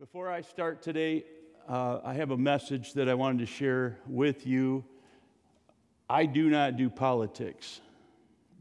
[0.00, 1.24] Before I start today,
[1.68, 4.82] uh, I have a message that I wanted to share with you.
[6.08, 7.82] I do not do politics,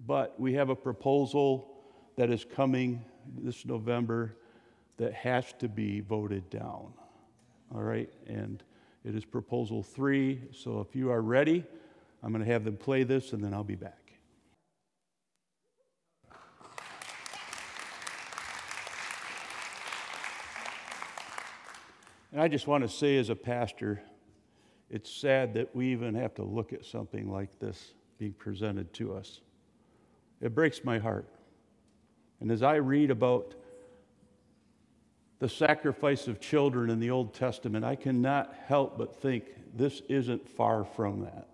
[0.05, 1.77] but we have a proposal
[2.17, 3.05] that is coming
[3.37, 4.35] this November
[4.97, 6.91] that has to be voted down.
[7.73, 8.61] All right, and
[9.05, 10.41] it is proposal three.
[10.51, 11.63] So if you are ready,
[12.21, 14.08] I'm going to have them play this and then I'll be back.
[22.39, 24.01] And I just want to say, as a pastor,
[24.89, 29.13] it's sad that we even have to look at something like this being presented to
[29.13, 29.41] us.
[30.39, 31.27] It breaks my heart.
[32.39, 33.55] And as I read about
[35.39, 39.43] the sacrifice of children in the Old Testament, I cannot help but think
[39.75, 41.49] this isn't far from that.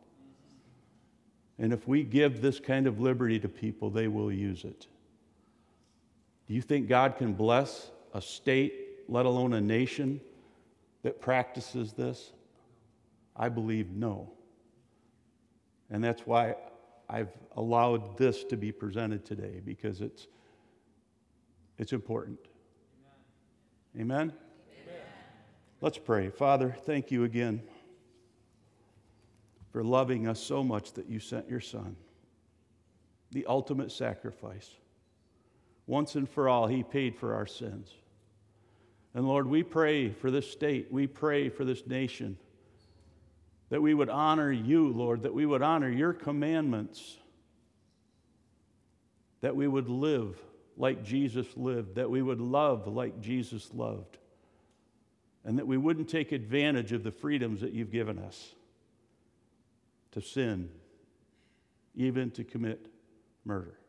[1.57, 4.85] And if we give this kind of liberty to people, they will use it.
[6.47, 10.21] Do you think God can bless a state, let alone a nation,
[11.05, 12.31] that practices this?
[13.35, 14.31] I believe no.
[15.91, 16.55] And that's why
[17.07, 20.25] I've allowed this to be presented today because it's,
[21.77, 22.39] it's important.
[23.95, 24.09] Amen?
[24.09, 24.33] Amen?
[25.79, 26.31] Let's pray.
[26.31, 27.61] Father, thank you again
[29.71, 31.95] for loving us so much that you sent your Son,
[33.29, 34.71] the ultimate sacrifice.
[35.85, 37.91] Once and for all, he paid for our sins.
[39.15, 42.37] And Lord, we pray for this state, we pray for this nation,
[43.69, 47.15] that we would honor you, Lord, that we would honor your commandments,
[49.39, 50.37] that we would live
[50.75, 54.17] like Jesus lived, that we would love like Jesus loved,
[55.45, 58.53] and that we wouldn't take advantage of the freedoms that you've given us
[60.11, 60.69] to sin,
[61.95, 62.87] even to commit
[63.45, 63.79] murder.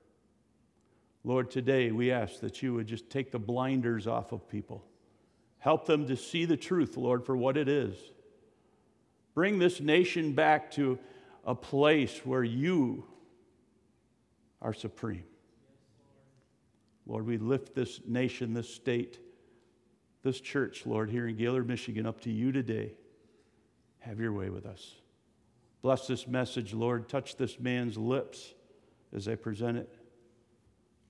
[1.24, 4.84] Lord, today we ask that you would just take the blinders off of people
[5.66, 7.96] Help them to see the truth, Lord, for what it is.
[9.34, 10.96] Bring this nation back to
[11.44, 13.04] a place where you
[14.62, 15.24] are supreme.
[17.04, 19.18] Lord, we lift this nation, this state,
[20.22, 22.92] this church, Lord, here in Gaylord, Michigan, up to you today.
[23.98, 24.94] Have your way with us.
[25.82, 27.08] Bless this message, Lord.
[27.08, 28.54] Touch this man's lips
[29.12, 29.92] as I present it.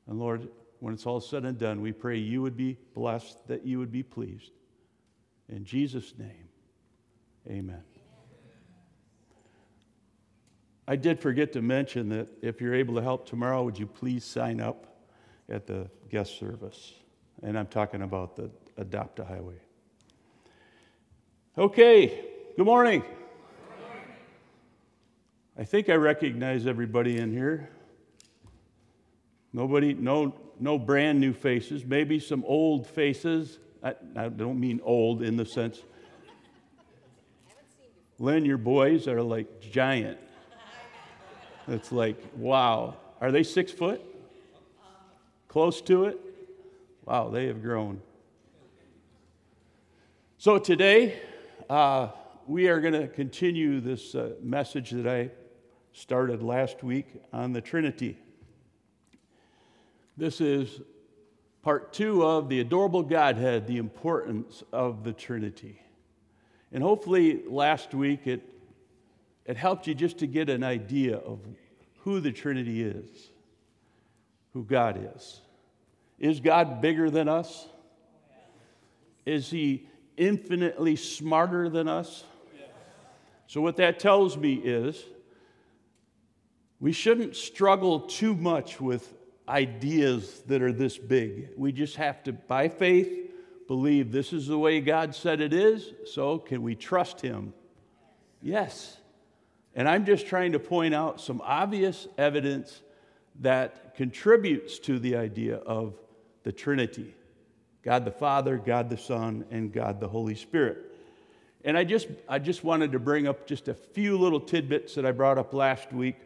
[0.07, 0.49] And Lord,
[0.81, 3.93] when it's all said and done, we pray you would be blessed, that you would
[3.93, 4.53] be pleased.
[5.49, 6.49] In Jesus' name,
[7.49, 7.83] amen.
[10.89, 14.25] I did forget to mention that if you're able to help tomorrow, would you please
[14.25, 14.99] sign up
[15.49, 16.95] at the guest service?
[17.43, 19.61] And I'm talking about the Adopt a Highway.
[21.59, 22.25] Okay,
[22.57, 23.03] good morning.
[25.59, 27.71] I think I recognize everybody in here.
[29.53, 33.59] Nobody, no no brand new faces, maybe some old faces.
[33.83, 35.83] I, I don't mean old in the sense.
[38.19, 40.19] Lynn, your boys are like giant.
[41.69, 42.97] It's like, wow.
[43.21, 44.01] Are they six foot?
[45.49, 46.21] Close to it?
[47.05, 48.01] Wow, they have grown.
[50.39, 51.19] So today,
[51.69, 52.09] uh,
[52.47, 55.31] we are going to continue this uh, message that I
[55.93, 58.19] started last week on the Trinity.
[60.17, 60.81] This is
[61.63, 65.83] part two of the adorable Godhead, the importance of the Trinity.
[66.73, 68.43] And hopefully, last week it,
[69.45, 71.41] it helped you just to get an idea of
[72.01, 73.31] who the Trinity is,
[74.53, 75.41] who God is.
[76.19, 77.67] Is God bigger than us?
[79.27, 82.25] Is He infinitely smarter than us?
[83.49, 85.05] So, what that tells me is
[86.81, 89.13] we shouldn't struggle too much with
[89.49, 91.51] ideas that are this big.
[91.57, 93.31] We just have to, by faith,
[93.69, 95.93] believe this is the way God said it is.
[96.07, 97.53] So, can we trust Him?
[98.43, 98.97] Yes.
[99.75, 102.81] And I'm just trying to point out some obvious evidence
[103.41, 105.95] that contributes to the idea of
[106.43, 107.15] the Trinity
[107.83, 110.79] God the Father, God the Son, and God the Holy Spirit.
[111.65, 115.07] And I just, I just wanted to bring up just a few little tidbits that
[115.07, 116.17] I brought up last week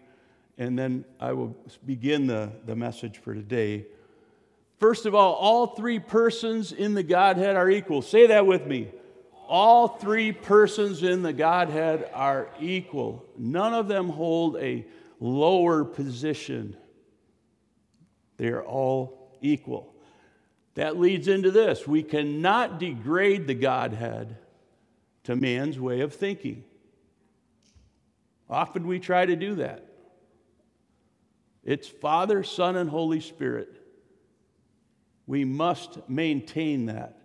[0.60, 3.86] and then I will begin the, the message for today.
[4.78, 8.02] First of all, all three persons in the Godhead are equal.
[8.02, 8.92] Say that with me.
[9.48, 13.24] All three persons in the Godhead are equal.
[13.38, 14.84] None of them hold a
[15.18, 16.76] lower position.
[18.36, 19.94] They are all equal.
[20.74, 24.36] That leads into this we cannot degrade the Godhead
[25.24, 26.64] to man's way of thinking.
[28.50, 29.89] Often we try to do that.
[31.64, 33.80] It's Father, Son, and Holy Spirit.
[35.26, 37.20] We must maintain that.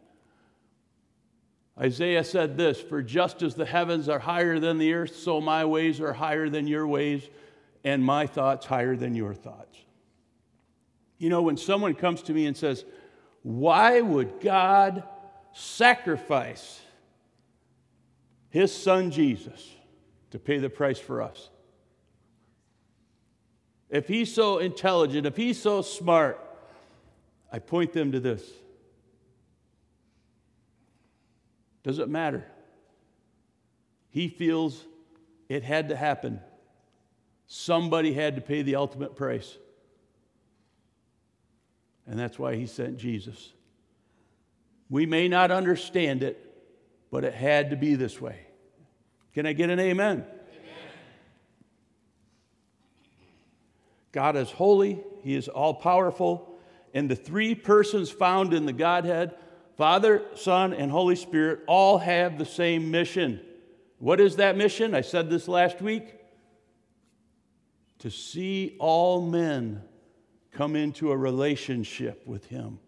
[1.80, 5.66] Isaiah said this For just as the heavens are higher than the earth, so my
[5.66, 7.28] ways are higher than your ways,
[7.84, 9.78] and my thoughts higher than your thoughts.
[11.18, 12.86] You know, when someone comes to me and says,
[13.42, 15.04] Why would God
[15.54, 16.82] sacrifice
[18.50, 19.76] his son Jesus
[20.32, 21.50] to pay the price for us?
[23.90, 26.40] If he's so intelligent, if he's so smart,
[27.52, 28.44] I point them to this.
[31.84, 32.44] Does it matter?
[34.10, 34.84] He feels
[35.50, 36.40] it had to happen.
[37.48, 39.58] Somebody had to pay the ultimate price.
[42.08, 43.52] And that's why he sent Jesus.
[44.90, 46.42] We may not understand it,
[47.12, 48.48] but it had to be this way.
[49.34, 50.26] Can I get an amen?
[54.16, 56.58] God is holy, He is all powerful,
[56.94, 59.36] and the three persons found in the Godhead
[59.76, 63.42] Father, Son, and Holy Spirit all have the same mission.
[64.00, 64.96] What is that mission?
[64.96, 66.16] I said this last week.
[68.00, 69.82] To see all men
[70.54, 72.80] come into a relationship with Him.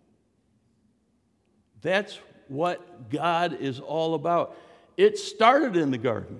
[1.81, 4.55] That's what God is all about.
[4.95, 6.39] It started in the garden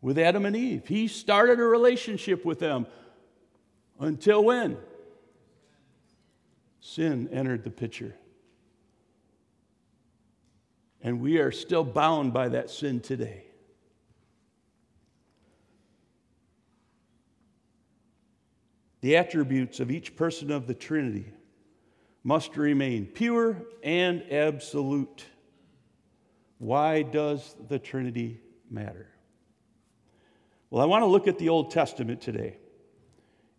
[0.00, 0.86] with Adam and Eve.
[0.86, 2.86] He started a relationship with them
[3.98, 4.76] until when?
[6.80, 8.14] Sin entered the picture.
[11.02, 13.44] And we are still bound by that sin today.
[19.00, 21.32] The attributes of each person of the Trinity
[22.24, 25.24] must remain pure and absolute.
[26.58, 29.06] Why does the Trinity matter?
[30.70, 32.58] Well, I want to look at the Old Testament today.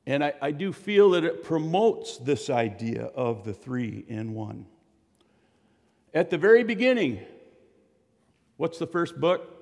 [0.06, 4.66] And I, I, do feel that it promotes this idea of the three in one.
[6.14, 7.20] At the very beginning,
[8.58, 9.54] What's the first book?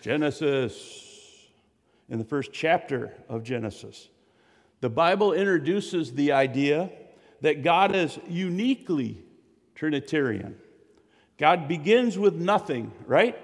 [0.00, 0.38] Genesis.
[0.40, 1.04] Genesis.
[2.08, 4.08] In the first chapter of Genesis,
[4.80, 6.90] the Bible introduces the idea
[7.42, 9.22] that God is uniquely
[9.74, 10.56] Trinitarian.
[11.36, 13.36] God begins with nothing, right?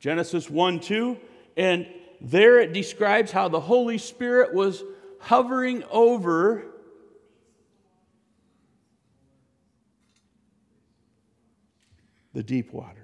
[0.00, 1.16] Genesis 1 2.
[1.58, 1.86] And
[2.22, 4.82] there it describes how the Holy Spirit was
[5.20, 6.64] hovering over
[12.32, 12.94] the deep waters.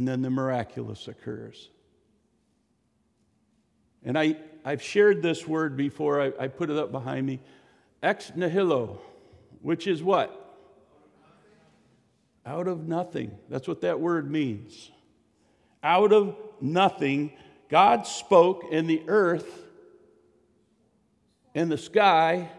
[0.00, 1.68] and then the miraculous occurs.
[4.02, 7.38] And I, I've shared this word before, I, I put it up behind me.
[8.02, 8.98] Ex nihilo,
[9.60, 10.56] which is what?
[12.46, 13.36] Out of nothing.
[13.50, 14.90] That's what that word means.
[15.82, 17.32] Out of nothing,
[17.68, 19.64] God spoke, and the earth
[21.54, 22.50] and the sky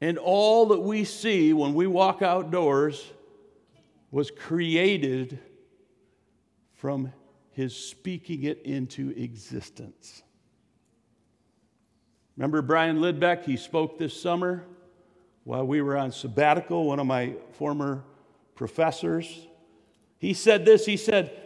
[0.00, 3.10] and all that we see when we walk outdoors
[4.10, 5.38] was created
[6.74, 7.12] from
[7.50, 10.22] his speaking it into existence.
[12.36, 13.44] Remember Brian Lidbeck?
[13.44, 14.64] He spoke this summer
[15.44, 18.04] while we were on sabbatical, one of my former
[18.54, 19.46] professors.
[20.18, 21.36] He said this He said,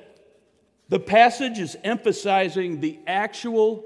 [0.88, 3.84] The passage is emphasizing the actual,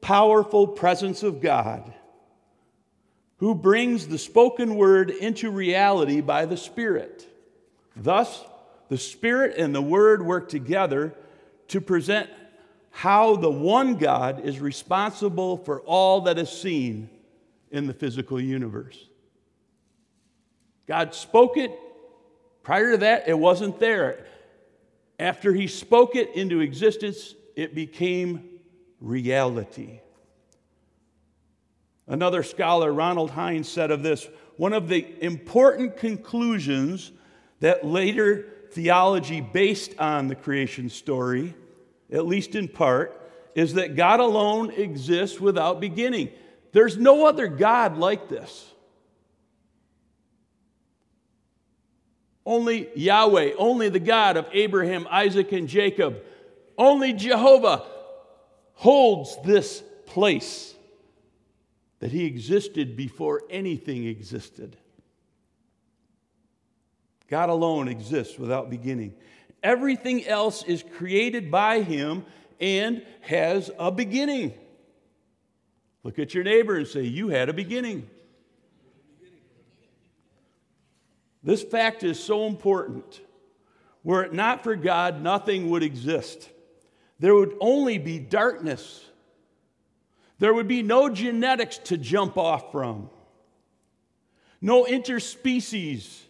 [0.00, 1.94] powerful presence of God
[3.40, 7.26] who brings the spoken word into reality by the Spirit.
[7.96, 8.44] Thus,
[8.90, 11.14] the Spirit and the Word work together
[11.68, 12.28] to present
[12.90, 17.08] how the one God is responsible for all that is seen
[17.70, 19.06] in the physical universe.
[20.86, 21.72] God spoke it.
[22.62, 24.26] Prior to that, it wasn't there.
[25.18, 28.60] After He spoke it into existence, it became
[29.00, 30.00] reality.
[32.06, 37.12] Another scholar, Ronald Hines, said of this one of the important conclusions
[37.60, 41.54] that later theology based on the creation story,
[42.12, 43.16] at least in part,
[43.54, 46.30] is that God alone exists without beginning.
[46.72, 48.70] There's no other God like this.
[52.50, 56.20] Only Yahweh, only the God of Abraham, Isaac, and Jacob,
[56.76, 57.84] only Jehovah
[58.72, 60.74] holds this place
[62.00, 64.76] that he existed before anything existed.
[67.28, 69.14] God alone exists without beginning.
[69.62, 72.24] Everything else is created by Him
[72.58, 74.54] and has a beginning.
[76.02, 78.10] Look at your neighbor and say, You had a beginning.
[81.42, 83.20] This fact is so important.
[84.04, 86.48] Were it not for God, nothing would exist.
[87.18, 89.04] There would only be darkness.
[90.38, 93.10] There would be no genetics to jump off from,
[94.60, 96.22] no interspecies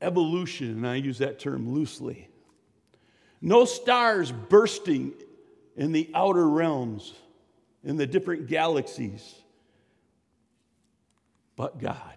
[0.00, 2.28] evolution, and I use that term loosely.
[3.40, 5.12] No stars bursting
[5.76, 7.14] in the outer realms,
[7.84, 9.34] in the different galaxies.
[11.56, 12.16] But God.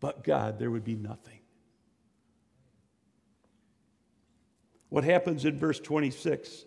[0.00, 1.40] But God, there would be nothing.
[4.88, 6.64] What happens in verse 26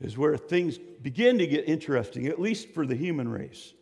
[0.00, 3.74] is where things begin to get interesting, at least for the human race.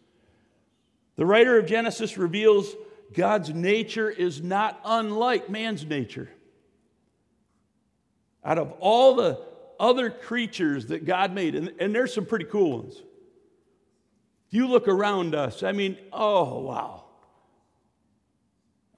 [1.17, 2.75] The writer of Genesis reveals
[3.13, 6.29] God's nature is not unlike man's nature.
[8.45, 9.41] Out of all the
[9.79, 12.95] other creatures that God made, and, and there's some pretty cool ones.
[14.49, 17.05] If you look around us, I mean, oh, wow.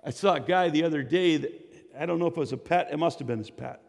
[0.05, 2.57] I saw a guy the other day that, I don't know if it was a
[2.57, 3.83] pet, it must have been his pet.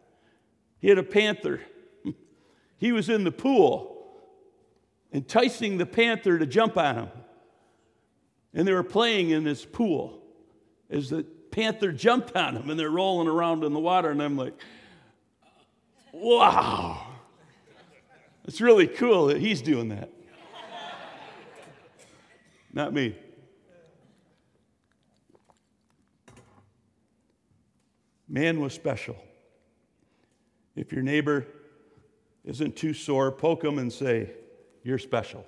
[0.78, 1.60] He had a panther.
[2.78, 4.12] He was in the pool,
[5.12, 7.08] enticing the panther to jump on him.
[8.52, 10.20] And they were playing in this pool
[10.90, 14.10] as the panther jumped on him and they're rolling around in the water.
[14.10, 14.54] And I'm like,
[16.12, 17.06] wow.
[18.46, 20.10] It's really cool that he's doing that.
[22.72, 23.16] Not me.
[28.32, 29.22] Man was special.
[30.74, 31.46] If your neighbor
[32.46, 34.30] isn't too sore, poke him and say,
[34.82, 35.44] You're special.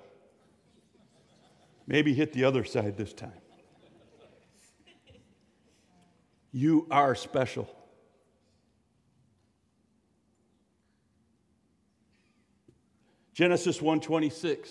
[1.87, 3.41] Maybe hit the other side this time.
[6.51, 7.67] You are special.
[13.33, 14.69] Genesis 1:26.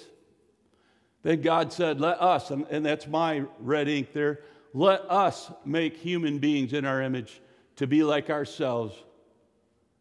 [1.22, 4.40] Then God said, "Let us," and, and that's my red ink there,
[4.72, 7.40] "let us make human beings in our image
[7.76, 8.94] to be like ourselves."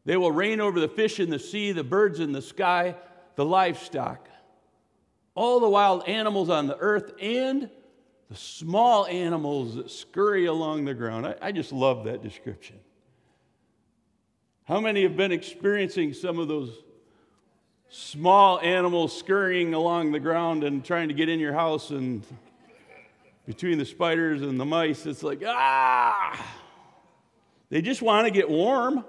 [0.06, 2.96] They will reign over the fish in the sea, the birds in the sky,
[3.36, 4.28] the livestock,
[5.36, 7.70] all the wild animals on the earth, and
[8.30, 11.26] the small animals that scurry along the ground.
[11.26, 12.80] I, I just love that description.
[14.66, 16.72] How many have been experiencing some of those
[17.90, 22.24] small animals scurrying along the ground and trying to get in your house and
[23.46, 26.63] between the spiders and the mice it's like ah
[27.74, 29.04] they just want to get warm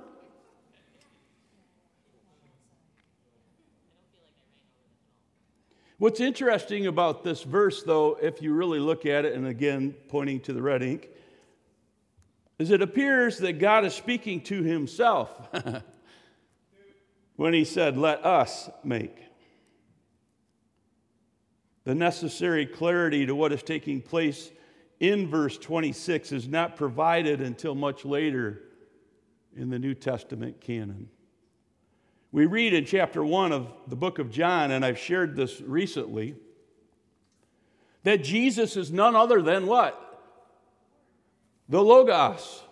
[5.99, 10.41] What's interesting about this verse, though, if you really look at it, and again, pointing
[10.41, 11.09] to the red ink,
[12.59, 15.31] is it appears that God is speaking to himself
[17.37, 19.17] when he said, Let us make.
[21.85, 24.51] The necessary clarity to what is taking place
[25.01, 28.63] in verse 26 is not provided until much later
[29.57, 31.09] in the New Testament canon.
[32.33, 36.35] We read in chapter 1 of the book of John, and I've shared this recently,
[38.03, 40.01] that Jesus is none other than what?
[41.69, 42.63] The Logos,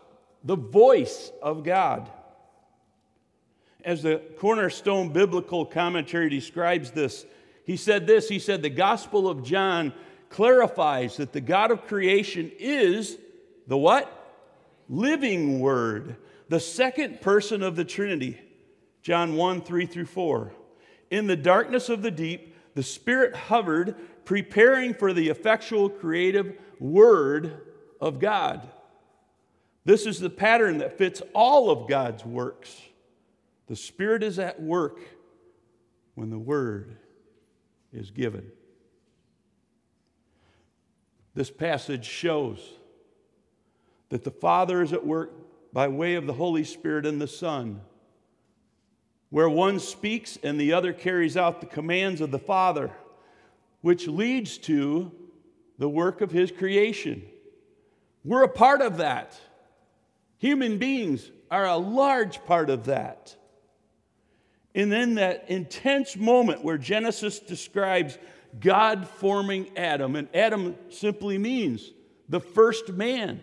[0.45, 2.11] the voice of God.
[3.85, 7.25] As the Cornerstone Biblical Commentary describes this,
[7.65, 9.93] he said this He said, The Gospel of John
[10.33, 13.17] clarifies that the God of creation is
[13.67, 14.19] the what?
[14.89, 16.17] Living Word,
[16.49, 18.41] the second person of the Trinity.
[19.03, 20.53] John 1 3 through 4.
[21.11, 27.61] In the darkness of the deep, the Spirit hovered, preparing for the effectual creative word
[28.01, 28.69] of God.
[29.85, 32.81] This is the pattern that fits all of God's works.
[33.67, 35.01] The Spirit is at work
[36.15, 36.97] when the word
[37.93, 38.51] is given.
[41.35, 42.61] This passage shows
[44.11, 45.33] that the Father is at work
[45.73, 47.81] by way of the Holy Spirit and the Son
[49.33, 52.91] where one speaks and the other carries out the commands of the Father,
[53.81, 55.11] which leads to
[55.79, 57.23] the work of His creation.
[58.27, 59.41] We're a part of that.
[60.37, 63.35] Human beings are a large part of that.
[64.75, 68.19] And then that intense moment where Genesis describes
[68.59, 71.91] God forming Adam, and Adam simply means
[72.29, 73.41] the first man.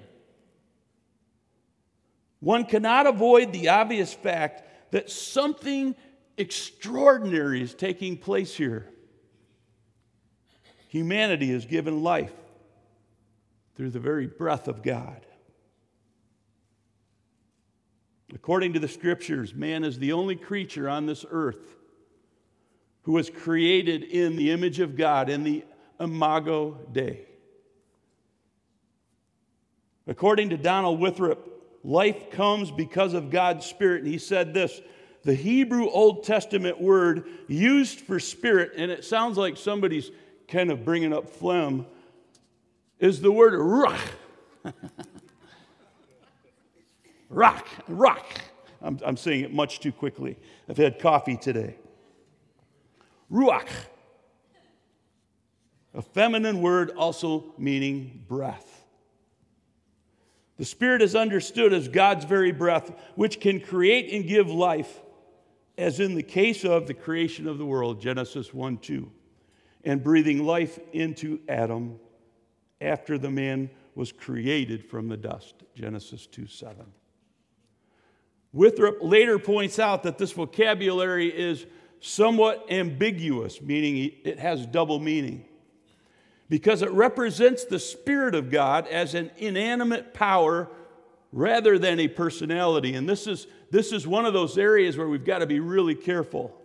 [2.39, 5.95] One cannot avoid the obvious fact that something
[6.37, 8.87] extraordinary is taking place here.
[10.87, 12.33] Humanity is given life
[13.75, 15.25] through the very breath of God.
[18.33, 21.78] According to the scriptures, man is the only creature on this earth
[23.03, 25.63] who was created in the image of God, in the
[25.99, 27.25] imago Dei.
[30.07, 31.47] According to Donald Winthrop,
[31.83, 34.03] life comes because of God's Spirit.
[34.03, 34.81] And he said this
[35.23, 40.11] the Hebrew Old Testament word used for spirit, and it sounds like somebody's
[40.47, 41.85] kind of bringing up phlegm.
[42.99, 43.99] is the word ruach.
[47.29, 48.25] rock, rock.
[48.81, 50.37] I'm, I'm saying it much too quickly.
[50.69, 51.75] I've had coffee today.
[53.31, 53.69] Ruach.
[55.93, 58.85] A feminine word also meaning breath.
[60.57, 65.01] The Spirit is understood as God's very breath, which can create and give life,
[65.77, 69.09] as in the case of the creation of the world, Genesis 1 2,
[69.85, 71.99] and breathing life into Adam
[72.81, 76.85] after the man was created from the dust, Genesis 2 7.
[78.51, 81.65] Withrop later points out that this vocabulary is
[81.99, 85.45] somewhat ambiguous, meaning it has double meaning
[86.49, 90.67] because it represents the Spirit of God as an inanimate power
[91.31, 92.95] rather than a personality.
[92.95, 95.93] And this is, this is one of those areas where we've got to be really
[95.93, 96.59] careful.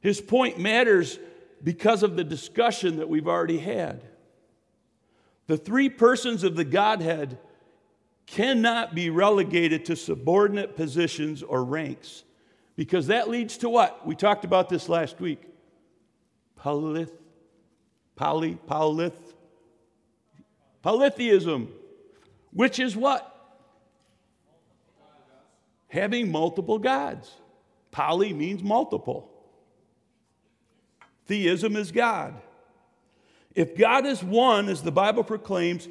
[0.00, 1.18] His point matters
[1.62, 4.02] because of the discussion that we've already had.
[5.46, 7.38] The three persons of the Godhead
[8.26, 12.24] cannot be relegated to subordinate positions or ranks
[12.76, 14.06] because that leads to what?
[14.06, 15.42] We talked about this last week.
[16.60, 17.10] Polyth
[18.16, 19.34] Poly, polyth,
[20.80, 21.68] polytheism,
[22.50, 23.32] which is what?
[25.88, 27.30] Having multiple gods.
[27.90, 29.30] Poly means multiple.
[31.26, 32.34] Theism is God.
[33.54, 35.88] If God is one, as the Bible proclaims,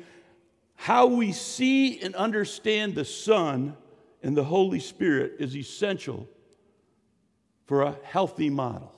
[0.75, 3.77] how we see and understand the Son
[4.24, 6.27] and the Holy Spirit is essential
[7.65, 8.93] for a healthy model.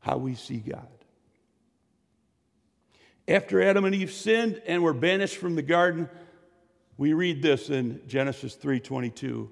[0.00, 0.86] How we see God.
[3.26, 6.08] After Adam and Eve sinned and were banished from the garden,
[6.96, 9.50] we read this in Genesis 3:22.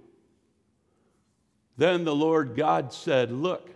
[1.77, 3.71] Then the Lord God said, "Look,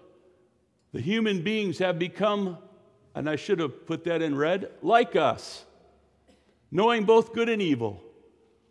[0.93, 2.59] the human beings have become,
[3.15, 5.67] and I should have put that in red, like us,
[6.71, 8.03] knowing both good and evil.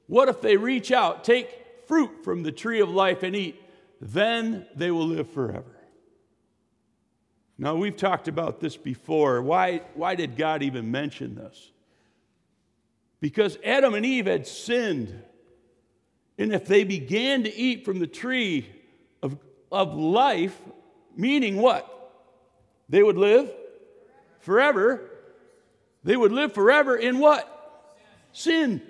[0.07, 3.61] What if they reach out, take fruit from the tree of life and eat?
[4.01, 5.79] Then they will live forever."
[7.61, 9.41] Now, we've talked about this before.
[9.41, 11.71] Why, why did God even mention this?
[13.19, 15.23] Because Adam and Eve had sinned.
[16.37, 18.69] And if they began to eat from the tree
[19.21, 19.37] of,
[19.69, 20.57] of life,
[21.17, 21.85] meaning what?
[22.87, 23.51] They would live
[24.39, 25.01] forever.
[26.05, 27.97] They would live forever in what?
[28.31, 28.81] Sin.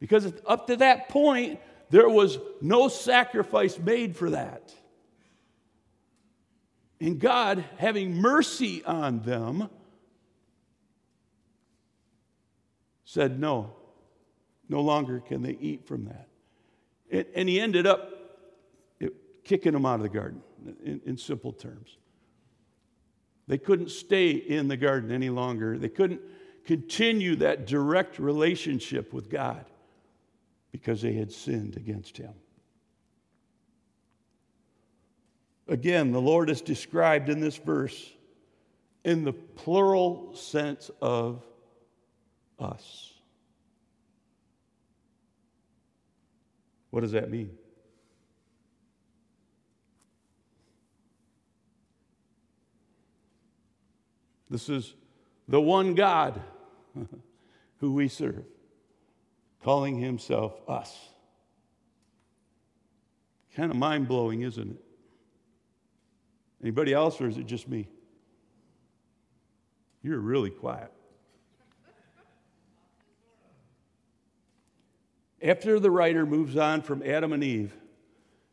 [0.00, 1.60] Because up to that point,
[1.94, 4.74] there was no sacrifice made for that.
[6.98, 9.70] And God, having mercy on them,
[13.04, 13.76] said, No,
[14.68, 16.26] no longer can they eat from that.
[17.32, 18.10] And, he ended up
[19.44, 20.42] kicking them out of the garden,
[20.84, 21.96] in, in simple terms.
[23.46, 25.78] They couldn't stay in the garden any longer.
[25.78, 26.22] They couldn't
[26.64, 29.64] continue that direct relationship with God
[30.74, 32.34] because they had sinned against him.
[35.68, 38.12] Again, the Lord is described in this verse
[39.04, 41.44] in the plural sense of
[42.58, 43.12] us.
[46.90, 47.56] What does that mean?
[54.50, 54.92] This is
[55.46, 56.42] the one God
[57.78, 58.44] who we serve,
[59.64, 60.94] calling himself us.
[63.56, 64.84] Kind of mind blowing, isn't it?
[66.62, 67.88] Anybody else, or is it just me?
[70.02, 70.92] You're really quiet.
[75.42, 77.74] After the writer moves on from Adam and Eve,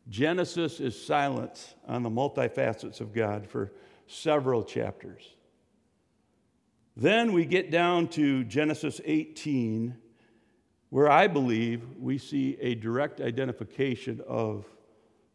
[0.08, 3.70] Genesis is silent on the multifacets of God for
[4.06, 5.22] several chapters.
[6.96, 9.96] Then we get down to Genesis 18,
[10.92, 14.66] where I believe we see a direct identification of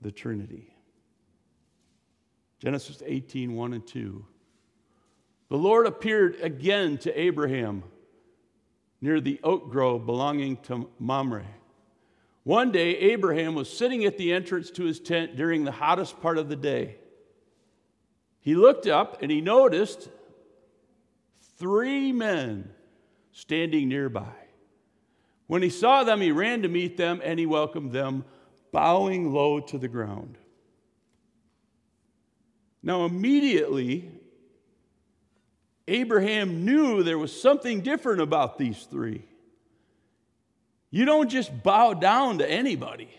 [0.02, 0.72] the Trinity.
[2.60, 4.24] Genesis 18, 1 and 2.
[5.50, 7.82] The Lord appeared again to Abraham
[9.02, 11.48] near the oak grove belonging to Mamre.
[12.44, 16.38] One day, Abraham was sitting at the entrance to his tent during the hottest part
[16.38, 16.98] of the day.
[18.42, 20.08] He looked up and he noticed
[21.58, 22.70] three men
[23.32, 24.36] standing nearby.
[25.48, 28.26] When he saw them, he ran to meet them and he welcomed them,
[28.72, 30.38] bowing low to the ground.
[32.84, 34.12] Now, immediately,
[35.88, 39.24] Abraham knew there was something different about these three.
[40.92, 43.10] You don't just bow down to anybody.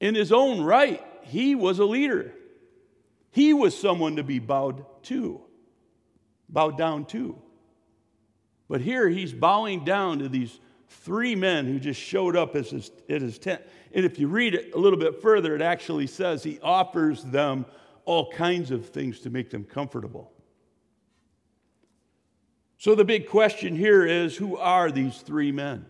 [0.00, 2.32] In his own right, he was a leader.
[3.30, 5.40] He was someone to be bowed to,
[6.48, 7.36] bowed down to.
[8.68, 10.58] But here he's bowing down to these
[10.90, 13.62] three men who just showed up at his, at his tent.
[13.92, 17.64] And if you read it a little bit further, it actually says he offers them
[18.04, 20.32] all kinds of things to make them comfortable.
[22.78, 25.86] So the big question here is who are these three men,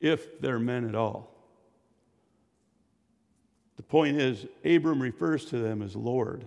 [0.00, 1.32] if they're men at all?
[3.76, 6.44] The point is, Abram refers to them as Lord.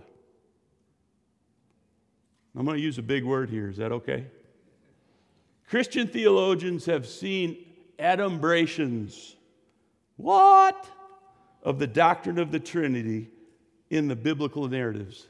[2.57, 3.69] I'm going to use a big word here.
[3.69, 4.25] Is that okay?
[5.69, 7.57] Christian theologians have seen
[7.99, 9.35] adumbrations.
[10.17, 10.89] What?
[11.61, 13.29] Of the doctrine of the Trinity
[13.91, 15.27] in the biblical narratives.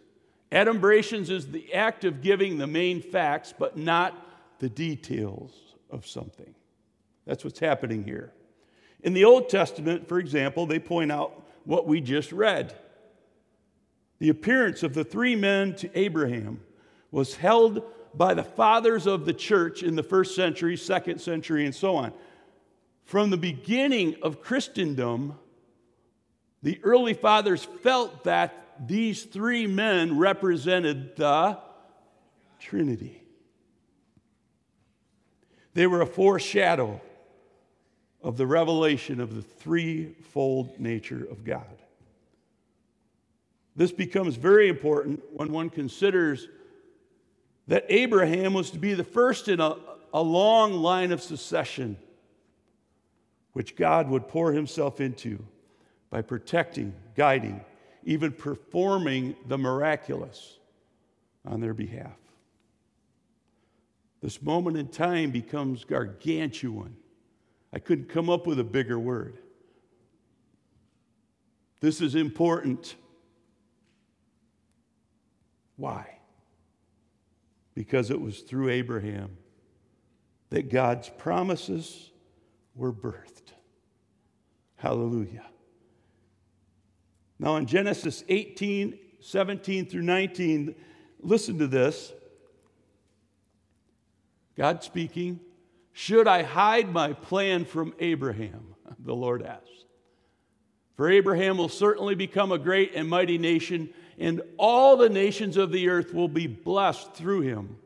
[0.51, 4.15] Adumbrations is the act of giving the main facts, but not
[4.59, 5.51] the details
[5.89, 6.55] of something.
[7.25, 8.31] That's what's happening here.
[9.03, 12.73] In the Old Testament, for example, they point out what we just read.
[14.19, 16.61] The appearance of the three men to Abraham
[17.11, 21.75] was held by the fathers of the church in the first century, second century, and
[21.75, 22.13] so on.
[23.05, 25.37] From the beginning of Christendom,
[26.61, 31.57] the early fathers felt that these three men represented the
[32.59, 33.23] Trinity.
[35.73, 37.01] They were a foreshadow
[38.21, 41.65] of the revelation of the threefold nature of God.
[43.75, 46.49] This becomes very important when one considers
[47.69, 49.75] that Abraham was to be the first in a,
[50.11, 51.97] a long line of succession,
[53.53, 55.45] which God would pour himself into
[56.09, 57.61] by protecting, guiding,
[58.03, 60.57] even performing the miraculous
[61.45, 62.17] on their behalf.
[64.19, 66.95] This moment in time becomes gargantuan.
[67.71, 69.37] I couldn't come up with a bigger word.
[71.81, 72.95] This is important.
[75.77, 76.18] Why?
[77.79, 79.37] Because it was through Abraham
[80.49, 82.11] that God's promises
[82.75, 83.53] were birthed.
[84.75, 85.45] Hallelujah.
[87.39, 90.75] Now, in Genesis 18, 17 through 19,
[91.21, 92.11] listen to this.
[94.57, 95.39] God speaking,
[95.93, 98.75] Should I hide my plan from Abraham?
[98.99, 99.85] The Lord asked.
[100.97, 105.71] For Abraham will certainly become a great and mighty nation and all the nations of
[105.71, 107.77] the earth will be blessed through him.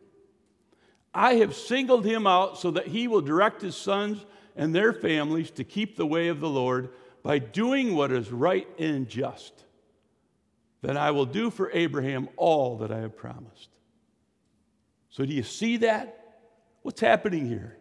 [1.14, 5.52] I have singled him out so that he will direct his sons and their families
[5.52, 6.90] to keep the way of the Lord
[7.22, 9.54] by doing what is right and just.
[10.82, 13.70] Then I will do for Abraham all that I have promised.
[15.12, 16.20] So, do you see that?
[16.82, 17.78] What's happening here?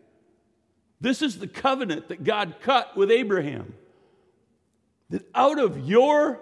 [1.01, 3.75] This is the covenant that God cut with Abraham.
[5.11, 6.39] That out of your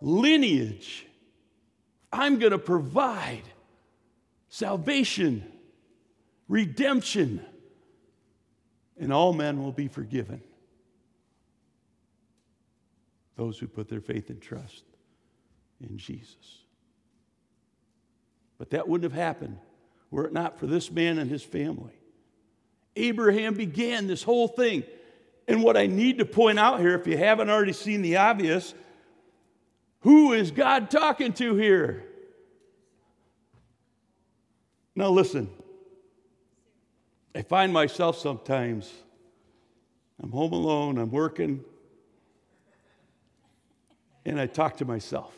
[0.00, 1.06] lineage,
[2.12, 3.42] I'm going to provide
[4.48, 5.50] salvation,
[6.48, 7.44] redemption,
[9.00, 10.42] and all men will be forgiven.
[13.36, 14.84] Those who put their faith and trust
[15.80, 16.58] in Jesus.
[18.58, 19.58] But that wouldn't have happened
[20.10, 21.94] were it not for this man and his family.
[22.94, 24.84] Abraham began this whole thing.
[25.48, 28.74] And what I need to point out here, if you haven't already seen the obvious,
[30.02, 32.04] who is God talking to here?
[34.94, 35.48] Now, listen.
[37.34, 38.92] I find myself sometimes,
[40.22, 41.64] I'm home alone, I'm working,
[44.26, 45.34] and I talk to myself.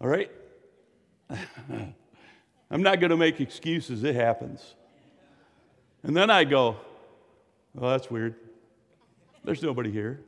[0.00, 0.30] All right?
[2.70, 4.74] I'm not going to make excuses, it happens.
[6.02, 6.76] And then I go,
[7.80, 8.34] oh, that's weird.
[9.44, 10.20] There's nobody here.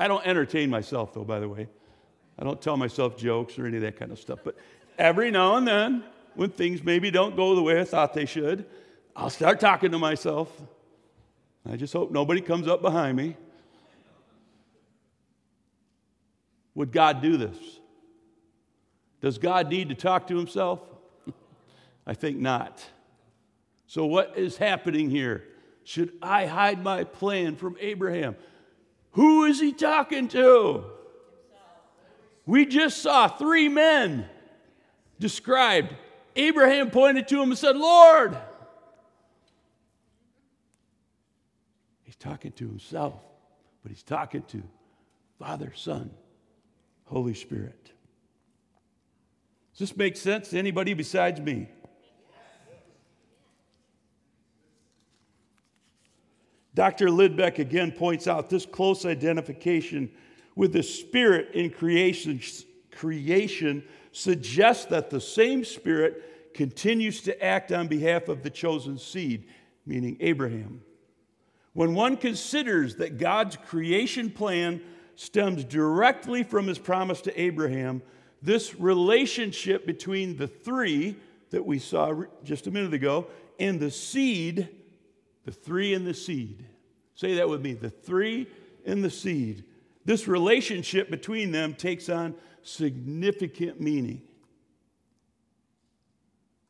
[0.00, 1.68] I don't entertain myself, though, by the way.
[2.38, 4.38] I don't tell myself jokes or any of that kind of stuff.
[4.42, 4.56] But
[4.96, 6.02] every now and then,
[6.34, 8.64] when things maybe don't go the way I thought they should,
[9.14, 10.50] I'll start talking to myself.
[11.70, 13.36] I just hope nobody comes up behind me.
[16.74, 17.58] Would God do this?
[19.20, 20.80] Does God need to talk to himself?
[22.06, 22.82] I think not.
[23.86, 25.44] So, what is happening here?
[25.84, 28.36] Should I hide my plan from Abraham?
[29.12, 30.84] Who is he talking to?
[32.46, 34.28] We just saw three men
[35.18, 35.94] described.
[36.36, 38.36] Abraham pointed to him and said, Lord.
[42.02, 43.14] He's talking to himself,
[43.82, 44.62] but he's talking to
[45.38, 46.10] Father, Son,
[47.04, 47.92] Holy Spirit.
[49.72, 51.68] Does this make sense to anybody besides me?
[56.74, 57.08] Dr.
[57.08, 60.10] Lidbeck again points out this close identification
[60.54, 62.40] with the Spirit in creation,
[62.92, 69.46] creation suggests that the same Spirit continues to act on behalf of the chosen seed,
[69.86, 70.82] meaning Abraham.
[71.72, 74.80] When one considers that God's creation plan
[75.14, 78.02] stems directly from his promise to Abraham,
[78.42, 81.16] this relationship between the three
[81.50, 83.26] that we saw just a minute ago
[83.58, 84.68] and the seed,
[85.44, 86.64] the three and the seed.
[87.14, 88.46] Say that with me the three
[88.84, 89.64] and the seed.
[90.04, 94.22] This relationship between them takes on significant meaning.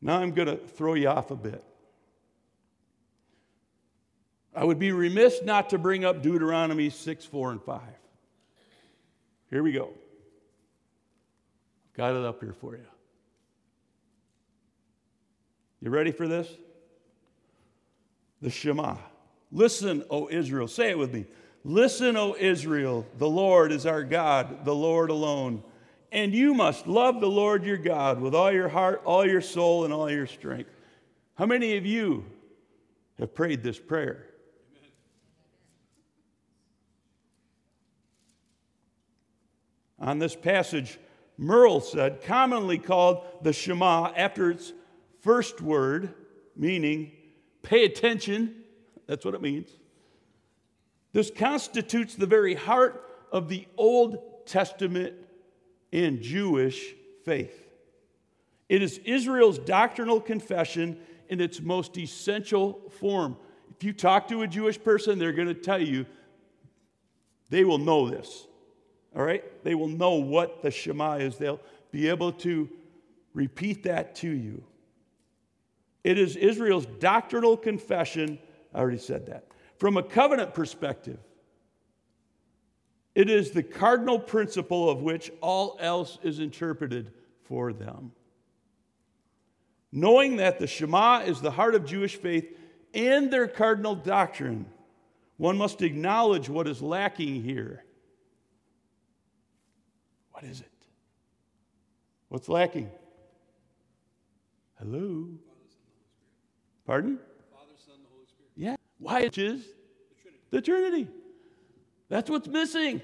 [0.01, 1.63] Now I'm going to throw you off a bit.
[4.53, 7.81] I would be remiss not to bring up Deuteronomy 6, 4, and 5.
[9.49, 9.91] Here we go.
[11.95, 12.85] Got it up here for you.
[15.81, 16.47] You ready for this?
[18.41, 18.95] The Shema.
[19.51, 20.67] Listen, O Israel.
[20.67, 21.25] Say it with me.
[21.63, 23.05] Listen, O Israel.
[23.17, 25.63] The Lord is our God, the Lord alone.
[26.11, 29.85] And you must love the Lord your God with all your heart, all your soul,
[29.85, 30.69] and all your strength.
[31.35, 32.25] How many of you
[33.19, 34.25] have prayed this prayer?
[39.99, 40.99] On this passage,
[41.37, 44.73] Merrill said, commonly called the Shema after its
[45.21, 46.13] first word,
[46.55, 47.11] meaning
[47.63, 48.55] pay attention.
[49.07, 49.69] That's what it means.
[51.13, 55.13] This constitutes the very heart of the Old Testament
[55.91, 56.93] and Jewish
[57.25, 57.67] faith.
[58.69, 60.97] It is Israel's doctrinal confession
[61.27, 63.37] in its most essential form.
[63.75, 66.05] If you talk to a Jewish person, they're going to tell you,
[67.49, 68.47] they will know this.
[69.15, 69.43] All right?
[69.63, 71.37] They will know what the Shema is.
[71.37, 71.59] They'll
[71.91, 72.69] be able to
[73.33, 74.63] repeat that to you.
[76.03, 78.39] It is Israel's doctrinal confession.
[78.73, 79.47] I already said that.
[79.77, 81.19] From a covenant perspective,
[83.13, 87.11] it is the cardinal principle of which all else is interpreted
[87.43, 88.13] for them.
[89.91, 92.57] Knowing that the Shema is the heart of Jewish faith
[92.93, 94.65] and their cardinal doctrine,
[95.37, 97.83] one must acknowledge what is lacking here.
[100.31, 100.67] What is it?
[102.29, 102.89] What's lacking?
[104.79, 105.27] Hello?
[106.91, 107.19] Pardon?
[107.53, 108.51] Father, Son, the Holy Spirit.
[108.57, 108.75] Yeah.
[108.99, 109.61] Why it is?
[109.61, 109.71] The
[110.21, 110.41] Trinity.
[110.49, 111.07] the Trinity.
[112.09, 113.01] That's what's missing.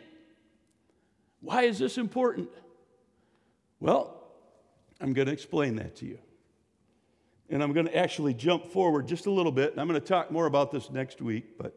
[1.39, 2.49] Why is this important?
[3.79, 4.21] Well,
[4.99, 6.19] I'm going to explain that to you.
[7.49, 9.71] And I'm going to actually jump forward just a little bit.
[9.71, 11.57] And I'm going to talk more about this next week.
[11.57, 11.73] But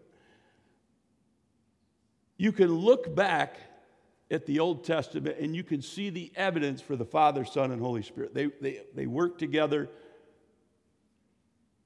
[2.38, 3.55] you can look back
[4.33, 7.81] at the Old Testament and you can see the evidence for the Father, Son, and
[7.81, 8.35] Holy Spirit.
[8.35, 9.88] They, they, they work together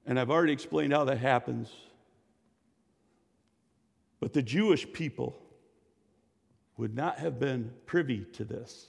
[0.06, 1.70] and I've already explained how that happens.
[4.20, 5.36] But the Jewish people
[6.76, 8.88] would not have been privy to this.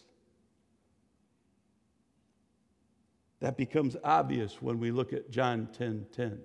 [3.41, 6.39] That becomes obvious when we look at John 10 10,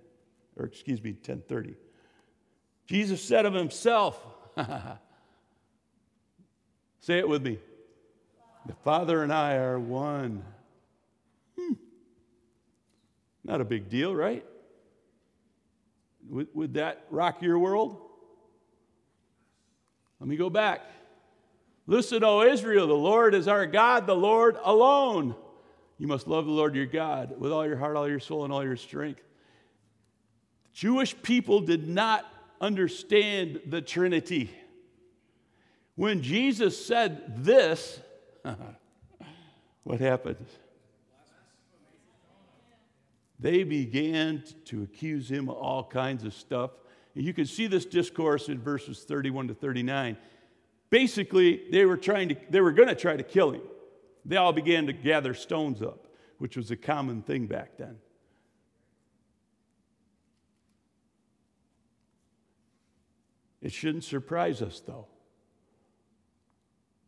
[0.56, 1.76] or excuse me, 10:30.
[2.87, 4.20] Jesus said of himself,
[7.00, 7.59] say it with me,
[8.66, 10.42] the Father and I are one.
[11.59, 11.74] Hmm.
[13.44, 14.44] Not a big deal, right?
[16.31, 18.01] Would, would that rock your world?
[20.21, 20.83] Let me go back.
[21.87, 25.35] Listen, O Israel, the Lord is our God, the Lord alone.
[25.99, 28.53] You must love the Lord your God with all your heart, all your soul, and
[28.53, 29.23] all your strength.
[30.64, 32.25] The Jewish people did not
[32.61, 34.51] understand the Trinity.
[35.97, 38.01] When Jesus said this,
[39.83, 40.47] what happened?
[43.40, 46.72] They began to accuse him of all kinds of stuff.
[47.14, 50.16] And you can see this discourse in verses 31 to 39.
[50.90, 53.62] Basically, they were trying to, they were going to try to kill him.
[54.24, 57.96] They all began to gather stones up, which was a common thing back then.
[63.62, 65.07] It shouldn't surprise us, though,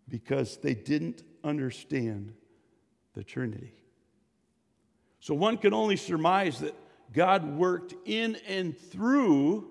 [0.09, 2.35] because they didn't understand
[3.15, 3.82] the Trinity.
[5.23, 6.75] So one can only surmise that
[7.13, 9.69] God worked in and through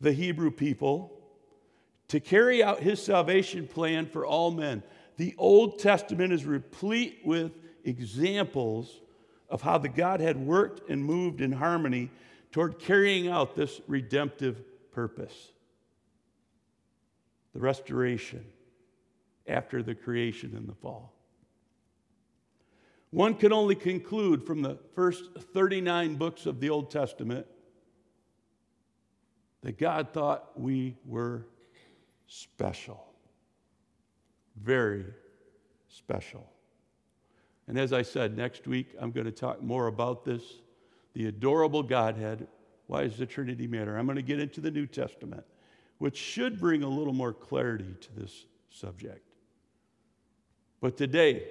[0.00, 1.12] the Hebrew people
[2.06, 4.84] to carry out his salvation plan for all men.
[5.16, 7.50] The Old Testament is replete with
[7.82, 9.00] examples
[9.50, 12.08] of how the God had worked and moved in harmony
[12.52, 15.34] toward carrying out this redemptive purpose.
[17.54, 18.44] The restoration
[19.48, 21.17] after the creation and the fall.
[23.10, 27.46] One can only conclude from the first 39 books of the Old Testament
[29.62, 31.46] that God thought we were
[32.26, 33.04] special.
[34.62, 35.04] Very
[35.88, 36.50] special.
[37.66, 40.42] And as I said, next week I'm going to talk more about this
[41.14, 42.46] the adorable Godhead.
[42.86, 43.96] Why does the Trinity matter?
[43.96, 45.42] I'm going to get into the New Testament,
[45.96, 49.26] which should bring a little more clarity to this subject.
[50.80, 51.48] But today,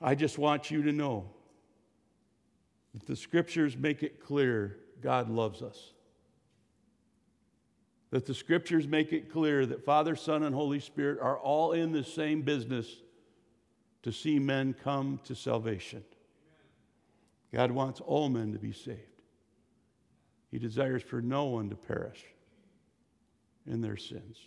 [0.00, 1.26] I just want you to know
[2.94, 5.92] that the scriptures make it clear God loves us.
[8.10, 11.92] That the scriptures make it clear that Father, Son, and Holy Spirit are all in
[11.92, 12.88] the same business
[14.02, 16.02] to see men come to salvation.
[17.52, 19.00] God wants all men to be saved.
[20.50, 22.24] He desires for no one to perish
[23.66, 24.38] in their sins.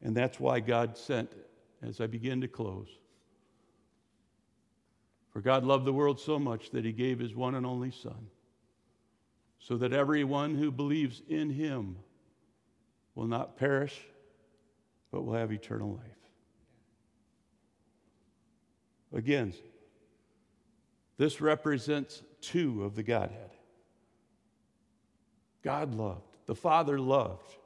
[0.00, 1.32] And that's why God sent,
[1.82, 2.88] as I begin to close,
[5.32, 8.28] for God loved the world so much that he gave his one and only Son,
[9.58, 11.96] so that everyone who believes in him
[13.14, 13.98] will not perish,
[15.10, 16.06] but will have eternal life.
[19.14, 19.52] Again,
[21.18, 23.50] this represents two of the Godhead.
[25.62, 27.56] God loved, the Father loved.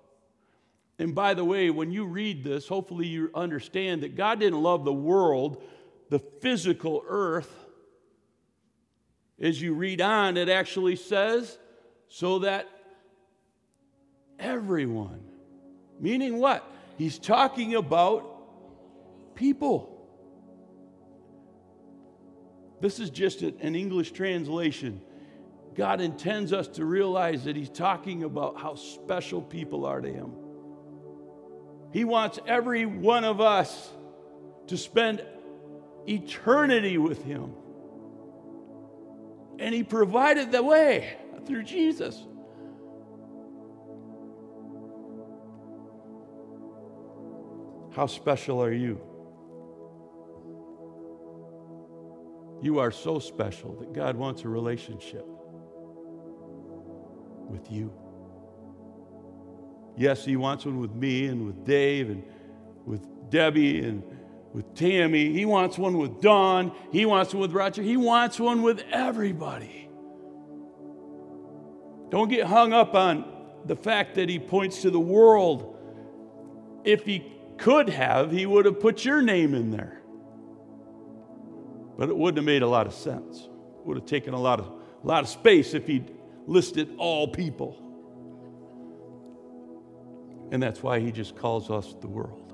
[0.98, 4.85] And by the way, when you read this, hopefully you understand that God didn't love
[4.85, 5.62] the world
[6.11, 7.53] the physical earth.
[9.40, 11.59] As you read on, it actually says,
[12.09, 12.69] so that
[14.38, 15.21] everyone,
[16.01, 16.64] meaning what?
[16.97, 19.92] He's talking about people.
[22.81, 25.01] This is just an English translation.
[25.75, 30.33] God intends us to realize that He's talking about how special people are to Him.
[31.92, 33.90] He wants every one of us
[34.69, 35.23] to spend
[36.09, 37.53] eternity with Him.
[39.59, 41.16] And He provided the way
[41.47, 42.23] through Jesus.
[47.95, 49.01] How special are you?
[52.62, 55.25] You are so special that God wants a relationship
[57.49, 57.92] with you.
[59.97, 62.23] Yes, He wants one with me and with Dave and
[62.85, 64.03] with Debbie and
[64.57, 65.35] with Tammy.
[65.35, 66.73] He wants one with Don.
[66.90, 67.83] He wants one with Roger.
[67.83, 69.90] He wants one with everybody.
[72.09, 73.31] Don't get hung up on
[73.66, 75.77] the fact that he points to the world.
[76.85, 80.01] If he could have, he would have put your name in there.
[81.99, 83.40] But it wouldn't have made a lot of sense.
[83.40, 86.11] It would have taken a lot of, a lot of space if he'd
[86.47, 87.83] listed all people.
[90.51, 92.45] And that's why he just calls us the world.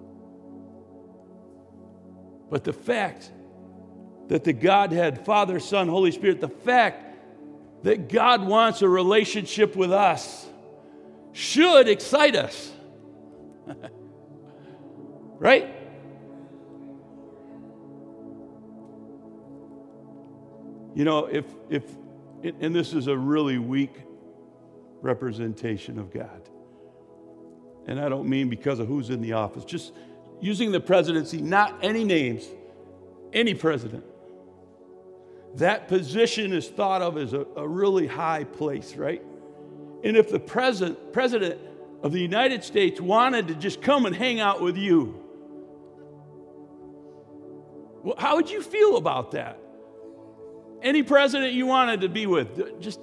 [2.53, 3.31] But the fact
[4.29, 7.17] that the Godhead, Father, Son, Holy Spirit, the fact
[7.83, 10.47] that God wants a relationship with us
[11.33, 12.71] should excite us.
[15.39, 15.67] right?
[20.95, 21.85] You know, if, if,
[22.43, 23.95] and this is a really weak
[25.01, 26.51] representation of God.
[27.87, 29.95] And I don't mean because of who's in the office, just
[30.43, 32.45] using the presidency, not any names,
[33.33, 34.05] any president.
[35.55, 39.23] That position is thought of as a, a really high place, right?
[40.03, 41.61] And if the president, president
[42.03, 45.19] of the United States wanted to just come and hang out with you,
[48.03, 49.61] well, how would you feel about that?
[50.83, 52.99] Any president you wanted to be with, just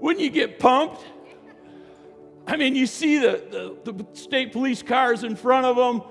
[0.00, 1.04] Wouldn't you get pumped?
[2.46, 6.02] I mean, you see the, the, the, state police cars in front of them,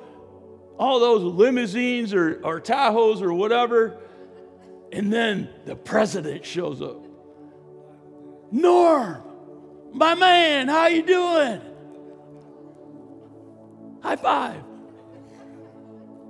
[0.77, 3.97] all those limousines or, or Tahoes or whatever,
[4.91, 7.05] and then the president shows up.
[8.51, 9.21] Norm,
[9.91, 11.61] my man, how you doing?
[14.01, 14.63] High five.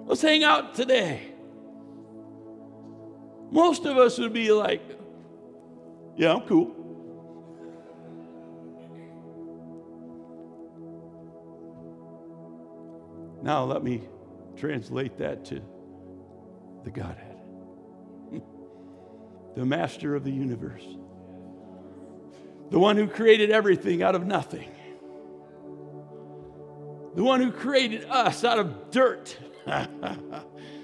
[0.05, 1.21] Let's hang out today.
[3.51, 4.81] Most of us would be like,
[6.17, 6.78] yeah, I'm cool.
[13.49, 14.03] Now, let me
[14.57, 15.59] translate that to
[16.83, 17.35] the Godhead,
[19.55, 20.85] the master of the universe,
[22.69, 24.69] the one who created everything out of nothing,
[27.15, 29.35] the one who created us out of dirt.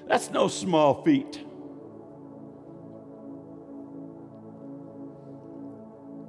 [0.07, 1.34] That's no small feat.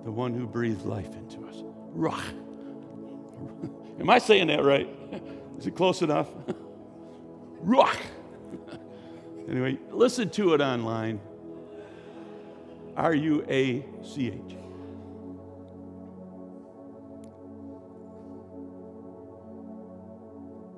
[0.05, 1.65] The one who breathed life into us.
[4.01, 4.96] Am I saying that right?
[5.59, 6.29] Is it close enough?
[7.65, 7.99] Ruach.
[9.49, 11.21] anyway, listen to it online.
[12.97, 14.57] R U A C H.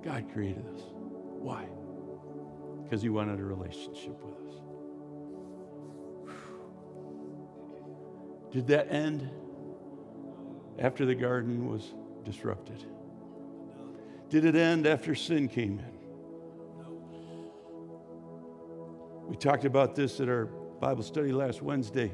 [0.04, 0.80] God created us.
[1.40, 1.66] Why?
[2.84, 4.54] Because He wanted a relationship with us.
[8.52, 9.28] Did that end
[10.78, 11.92] after the garden was
[12.24, 12.84] disrupted?
[14.30, 15.98] Did it end after sin came in?
[19.26, 22.12] We talked about this at our Bible study last Wednesday.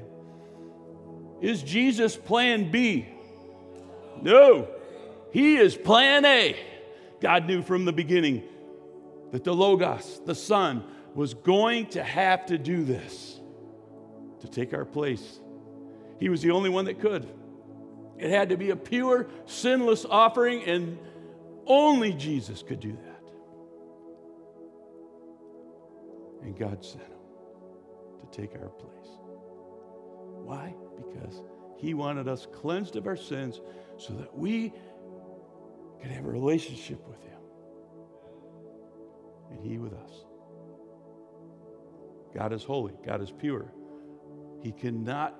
[1.40, 3.06] Is Jesus plan B?
[4.22, 4.68] No,
[5.32, 6.56] he is plan A.
[7.20, 8.42] God knew from the beginning
[9.32, 10.84] that the Logos, the Son,
[11.14, 13.40] was going to have to do this
[14.40, 15.40] to take our place.
[16.20, 17.28] He was the only one that could.
[18.18, 20.98] It had to be a pure, sinless offering, and
[21.66, 23.22] only Jesus could do that.
[26.42, 27.10] And God sent him
[28.20, 29.18] to take our place.
[30.44, 30.74] Why?
[30.96, 31.42] Because
[31.78, 33.60] he wanted us cleansed of our sins
[33.96, 34.72] so that we
[36.00, 37.40] could have a relationship with him
[39.50, 40.24] and he with us.
[42.34, 43.72] God is holy, God is pure.
[44.62, 45.34] He cannot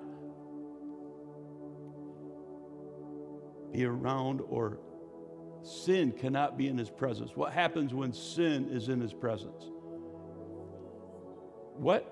[3.73, 4.79] be around or
[5.65, 7.33] sin cannot be in his presence.
[7.35, 9.65] What happens when sin is in his presence?
[11.77, 12.11] What?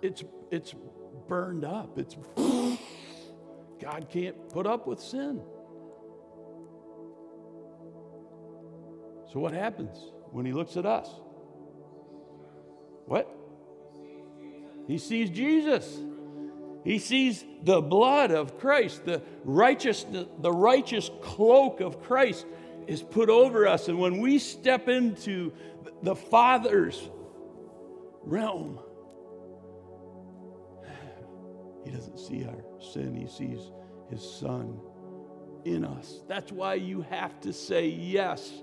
[0.00, 0.74] It's it's
[1.28, 1.98] burned up.
[1.98, 2.16] It's
[3.80, 5.42] God can't put up with sin.
[9.32, 11.08] So what happens when he looks at us?
[13.06, 13.28] What?
[14.86, 15.98] He sees Jesus.
[16.84, 20.04] He sees the blood of Christ, the righteous,
[20.40, 22.46] the righteous cloak of Christ
[22.86, 23.88] is put over us.
[23.88, 25.52] And when we step into
[26.02, 27.08] the Father's
[28.22, 28.80] realm,
[31.84, 33.60] He doesn't see our sin, He sees
[34.10, 34.80] His Son
[35.64, 36.22] in us.
[36.26, 38.62] That's why you have to say yes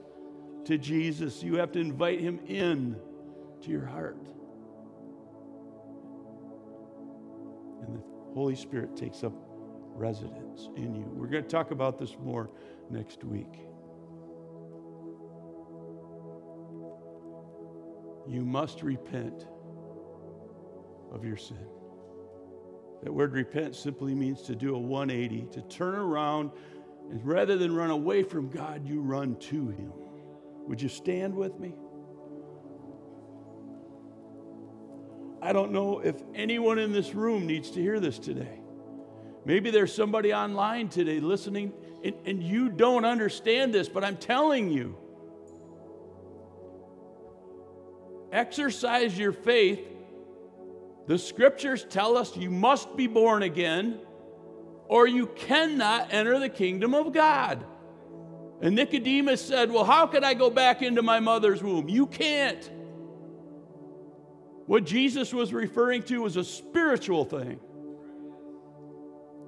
[0.66, 1.42] to Jesus.
[1.42, 2.98] You have to invite Him in
[3.62, 4.18] to your heart.
[8.40, 9.34] Holy Spirit takes up
[9.96, 11.04] residence in you.
[11.14, 12.50] We're going to talk about this more
[12.90, 13.54] next week.
[18.26, 19.46] You must repent
[21.12, 21.68] of your sin.
[23.04, 26.52] That word repent simply means to do a 180, to turn around,
[27.12, 29.92] and rather than run away from God, you run to Him.
[30.66, 31.74] Would you stand with me?
[35.42, 38.60] I don't know if anyone in this room needs to hear this today.
[39.46, 41.74] Maybe there's somebody online today listening
[42.04, 44.96] and, and, you don't understand this, but I'm telling you
[48.32, 49.86] exercise your faith.
[51.08, 54.00] The scriptures tell us you must be born again
[54.88, 57.66] or you cannot enter the kingdom of God.
[58.62, 61.90] And Nicodemus said, Well, how can I go back into my mother's womb?
[61.90, 62.70] You can't.
[64.70, 67.60] What Jesus was referring to was a spiritual thing.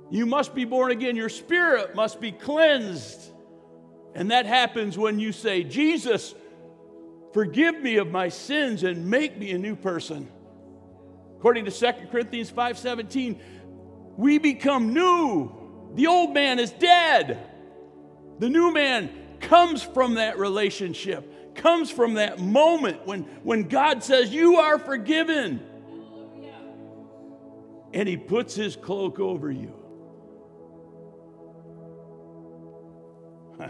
[0.09, 1.15] You must be born again.
[1.15, 3.21] Your spirit must be cleansed.
[4.15, 6.33] And that happens when you say, Jesus,
[7.35, 10.27] forgive me of my sins and make me a new person.
[11.37, 13.39] According to 2 Corinthians 5:17,
[14.17, 15.51] we become new.
[15.93, 17.47] The old man is dead.
[18.39, 24.33] The new man comes from that relationship comes from that moment when, when God says,
[24.33, 25.65] You are forgiven.
[27.93, 29.73] And He puts His cloak over you.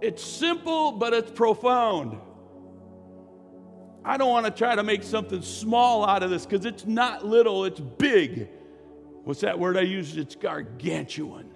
[0.00, 2.18] it's simple, but it's profound.
[4.04, 7.26] I don't want to try to make something small out of this because it's not
[7.26, 8.48] little, it's big.
[9.24, 10.16] What's that word I use?
[10.16, 11.50] It's gargantuan.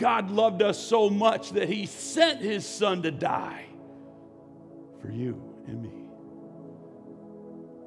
[0.00, 3.66] God loved us so much that he sent his son to die
[5.02, 5.92] for you and me.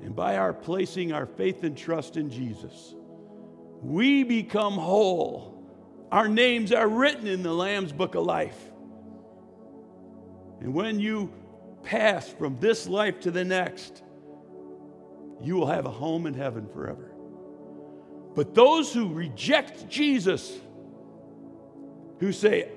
[0.06, 2.94] And by our placing our faith and trust in Jesus,
[3.82, 5.60] we become whole.
[6.12, 8.62] Our names are written in the Lamb's book of life.
[10.62, 11.34] And when you
[11.82, 14.04] pass from this life to the next,
[15.42, 17.12] you will have a home in heaven forever.
[18.36, 20.60] But those who reject Jesus,
[22.24, 22.70] who say,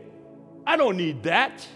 [0.67, 1.67] I don't need that,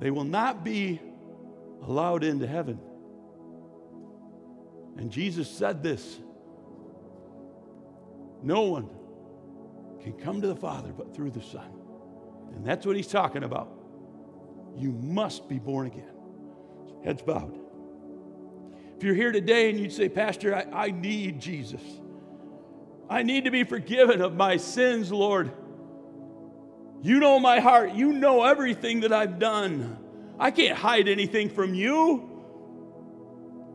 [0.00, 1.00] they will not be
[1.82, 2.80] allowed into heaven.
[4.96, 6.18] And Jesus said this
[8.42, 8.90] No one
[10.02, 11.70] can come to the Father but through the Son.
[12.54, 13.70] And that's what he's talking about.
[14.76, 16.10] You must be born again.
[17.04, 17.56] Heads bowed.
[18.96, 21.82] If you're here today and you'd say, Pastor, I, I need Jesus.
[23.08, 25.50] I need to be forgiven of my sins, Lord.
[27.02, 27.94] You know my heart.
[27.94, 29.98] You know everything that I've done.
[30.38, 32.28] I can't hide anything from you.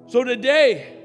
[0.07, 0.99] So today,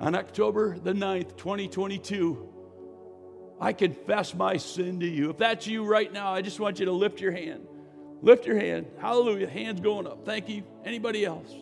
[0.00, 2.48] on October the 9th, 2022,
[3.60, 5.30] I confess my sin to you.
[5.30, 7.66] If that's you right now, I just want you to lift your hand.
[8.20, 8.86] Lift your hand.
[8.98, 9.48] Hallelujah.
[9.48, 10.24] Hands going up.
[10.24, 10.64] Thank you.
[10.84, 11.54] Anybody else?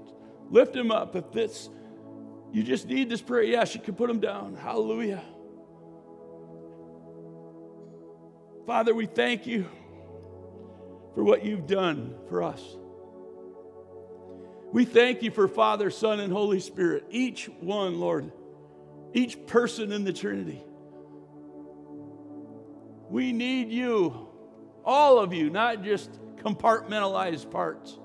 [0.50, 1.16] Lift them up.
[1.16, 1.68] If this,
[2.52, 4.54] you just need this prayer, yes, you can put them down.
[4.54, 5.22] Hallelujah.
[8.66, 9.66] Father, we thank you
[11.14, 12.62] for what you've done for us.
[14.72, 18.30] We thank you for Father, Son, and Holy Spirit, each one, Lord,
[19.12, 20.62] each person in the Trinity.
[23.10, 24.28] We need you,
[24.84, 27.98] all of you, not just compartmentalized parts.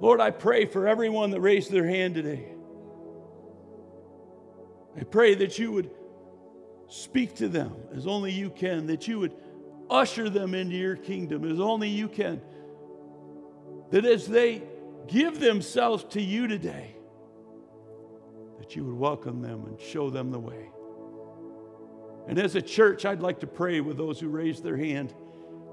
[0.00, 2.52] Lord, I pray for everyone that raised their hand today.
[4.98, 5.90] I pray that you would
[6.88, 9.34] speak to them as only you can, that you would
[9.90, 12.40] usher them into your kingdom as only you can.
[13.90, 14.62] That as they
[15.08, 16.94] give themselves to you today,
[18.58, 20.70] that you would welcome them and show them the way.
[22.26, 25.14] And as a church, I'd like to pray with those who raised their hand.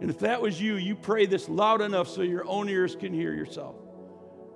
[0.01, 3.13] And if that was you, you pray this loud enough so your own ears can
[3.13, 3.76] hear yourself.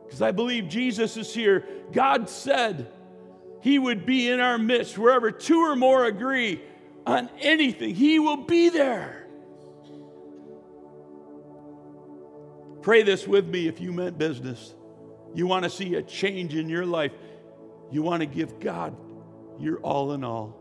[0.05, 1.65] Because I believe Jesus is here.
[1.91, 2.91] God said
[3.61, 6.61] he would be in our midst wherever two or more agree
[7.05, 9.27] on anything, he will be there.
[12.81, 14.73] Pray this with me if you meant business.
[15.33, 17.11] You want to see a change in your life.
[17.91, 18.95] You want to give God
[19.59, 20.55] your all in all.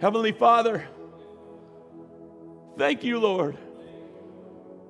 [0.00, 0.86] Heavenly Father,
[2.76, 3.56] thank you, Lord,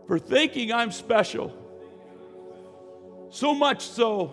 [0.06, 1.54] for thinking I'm special.
[3.34, 4.32] So much so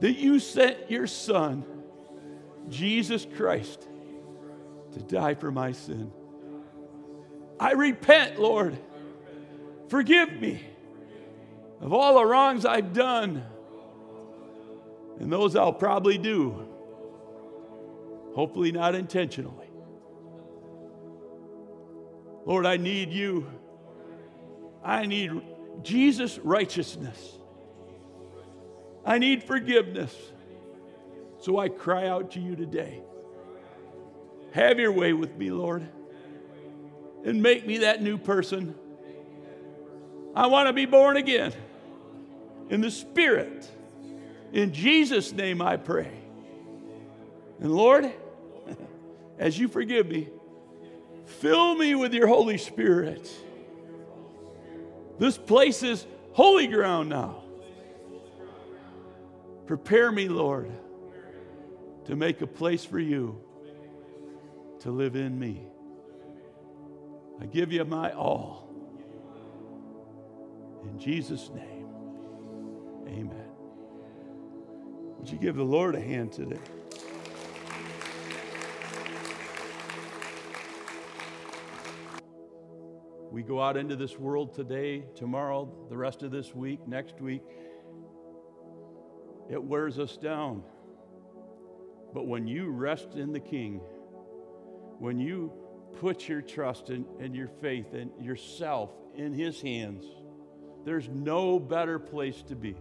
[0.00, 1.64] that you sent your Son,
[2.68, 3.88] Jesus Christ,
[4.92, 6.12] to die for my sin.
[7.58, 8.78] I repent, Lord
[9.88, 10.60] Forgive me
[11.80, 13.42] of all the wrongs I've done
[15.18, 16.68] and those I'll probably do.
[18.34, 19.70] Hopefully, not intentionally.
[22.44, 23.46] Lord, I need you.
[24.84, 25.32] I need
[25.82, 27.37] Jesus' righteousness.
[29.08, 30.14] I need forgiveness.
[31.40, 33.00] So I cry out to you today.
[34.52, 35.88] Have your way with me, Lord,
[37.24, 38.74] and make me that new person
[40.34, 41.54] I want to be born again
[42.68, 43.66] in the Spirit.
[44.52, 46.12] In Jesus' name I pray.
[47.60, 48.12] And Lord,
[49.38, 50.28] as you forgive me,
[51.24, 53.26] fill me with your Holy Spirit.
[55.18, 57.47] This place is holy ground now.
[59.68, 60.72] Prepare me, Lord,
[62.06, 63.38] to make a place for you
[64.80, 65.68] to live in me.
[67.38, 68.66] I give you my all.
[70.84, 71.86] In Jesus' name,
[73.06, 73.50] amen.
[75.18, 76.56] Would you give the Lord a hand today?
[83.30, 87.42] We go out into this world today, tomorrow, the rest of this week, next week.
[89.50, 90.62] It wears us down.
[92.12, 93.80] But when you rest in the King,
[94.98, 95.52] when you
[96.00, 100.04] put your trust and, your faith and yourself in His hands,
[100.84, 102.76] there's no better place to be.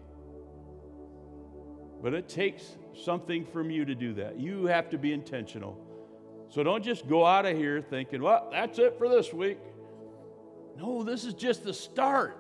[2.02, 2.64] But it takes
[2.94, 4.40] something from you to do that.
[4.40, 5.84] You have to be intentional.
[6.50, 9.58] So don't just go out of here thinking, well, that's it for this week.
[10.78, 12.38] No, this is just the start.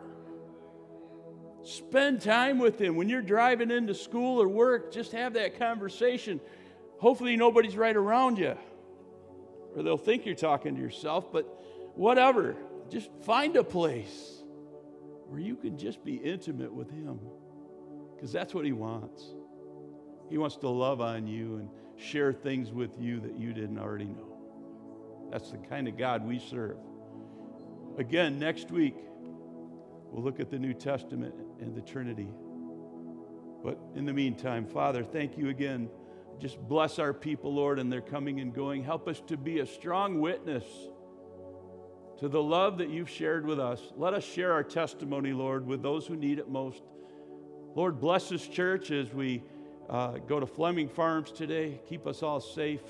[1.68, 2.96] Spend time with Him.
[2.96, 6.40] When you're driving into school or work, just have that conversation.
[6.98, 8.56] Hopefully, nobody's right around you,
[9.76, 11.44] or they'll think you're talking to yourself, but
[11.94, 12.56] whatever.
[12.90, 14.42] Just find a place
[15.28, 17.20] where you can just be intimate with Him
[18.16, 19.26] because that's what He wants.
[20.30, 24.06] He wants to love on you and share things with you that you didn't already
[24.06, 24.38] know.
[25.34, 26.78] That's the kind of God we serve.
[27.98, 28.96] Again, next week,
[30.12, 32.30] we'll look at the New Testament and the Trinity.
[33.64, 35.90] But in the meantime, Father, thank you again.
[36.40, 38.84] Just bless our people, Lord, and their coming and going.
[38.84, 40.64] Help us to be a strong witness
[42.20, 43.82] to the love that you've shared with us.
[43.96, 46.82] Let us share our testimony, Lord, with those who need it most.
[47.76, 49.44] Lord, bless this church as we
[49.90, 51.80] uh, go to Fleming Farms today.
[51.88, 52.82] Keep us all safe.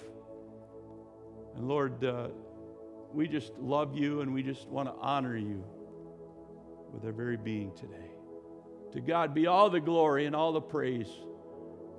[1.56, 2.30] And Lord, uh,
[3.14, 5.64] we just love you and we just want to honor you
[6.94, 8.17] with our very being today.
[8.98, 11.08] To God be all the glory and all the praise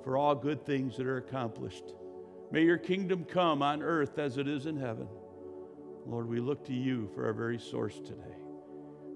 [0.03, 1.95] for all good things that are accomplished.
[2.51, 5.07] May your kingdom come on earth as it is in heaven.
[6.07, 8.35] Lord, we look to you for our very source today.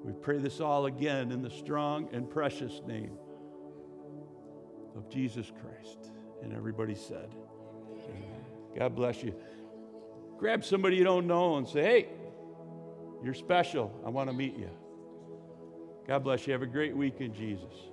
[0.05, 3.19] We pray this all again in the strong and precious name
[4.95, 6.13] of Jesus Christ.
[6.41, 7.35] And everybody said,
[8.09, 8.45] Amen.
[8.79, 9.35] God bless you.
[10.39, 12.09] Grab somebody you don't know and say, hey,
[13.25, 13.93] you're special.
[14.07, 14.71] I want to meet you.
[16.07, 16.53] God bless you.
[16.53, 17.92] Have a great week in Jesus.